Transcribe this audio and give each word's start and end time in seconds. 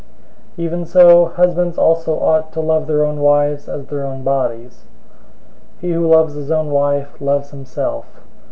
005:028 0.57 0.63
Even 0.65 0.85
so 0.87 1.25
husbands 1.25 1.77
also 1.77 2.15
ought 2.17 2.51
to 2.51 2.59
love 2.59 2.87
their 2.87 3.05
own 3.05 3.19
wives 3.19 3.69
as 3.69 3.85
their 3.85 4.03
own 4.03 4.23
bodies. 4.23 4.85
He 5.79 5.91
who 5.91 6.07
loves 6.09 6.33
his 6.33 6.49
own 6.49 6.71
wife 6.71 7.09
loves 7.21 7.51
himself. 7.51 8.07